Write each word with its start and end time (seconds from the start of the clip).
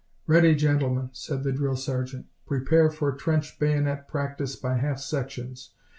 "Ready, 0.25 0.55
gentlemen," 0.55 1.11
said 1.13 1.43
the 1.43 1.51
drill 1.51 1.75
sergeant. 1.75 2.25
"Prepare 2.47 2.89
for 2.89 3.11
trench 3.11 3.59
bayonet 3.59 4.07
practice 4.07 4.55
by 4.55 4.77
half 4.77 4.97
sections. 4.99 5.75